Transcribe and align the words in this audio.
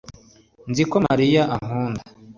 nzi 0.69 0.83
ko 0.91 0.97
mariya 1.07 1.41
ankunda 1.55 2.01